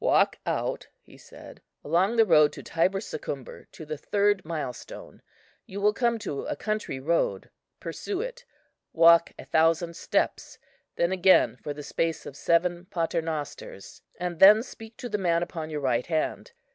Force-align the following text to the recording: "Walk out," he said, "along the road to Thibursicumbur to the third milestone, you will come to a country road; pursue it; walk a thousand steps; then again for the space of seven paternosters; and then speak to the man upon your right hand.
"Walk 0.03 0.39
out," 0.47 0.87
he 0.99 1.15
said, 1.15 1.61
"along 1.83 2.15
the 2.15 2.25
road 2.25 2.51
to 2.53 2.63
Thibursicumbur 2.63 3.67
to 3.71 3.85
the 3.85 3.99
third 3.99 4.43
milestone, 4.43 5.21
you 5.67 5.79
will 5.79 5.93
come 5.93 6.17
to 6.17 6.41
a 6.45 6.55
country 6.55 6.99
road; 6.99 7.51
pursue 7.79 8.19
it; 8.19 8.43
walk 8.93 9.31
a 9.37 9.45
thousand 9.45 9.95
steps; 9.95 10.57
then 10.95 11.11
again 11.11 11.55
for 11.61 11.71
the 11.71 11.83
space 11.83 12.25
of 12.25 12.35
seven 12.35 12.87
paternosters; 12.89 14.01
and 14.19 14.39
then 14.39 14.63
speak 14.63 14.97
to 14.97 15.07
the 15.07 15.19
man 15.19 15.43
upon 15.43 15.69
your 15.69 15.81
right 15.81 16.07
hand. 16.07 16.53